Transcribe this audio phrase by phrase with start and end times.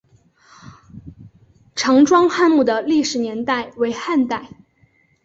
[1.75, 4.49] 常庄汉墓的历史年代为汉代。